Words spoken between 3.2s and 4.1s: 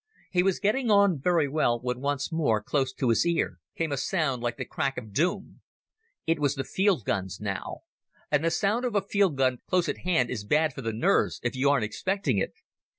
ear, came a